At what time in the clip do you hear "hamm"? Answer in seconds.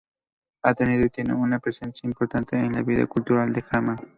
3.69-3.97